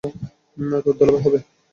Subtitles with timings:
[0.79, 1.39] তোর দুলাভাই হবে।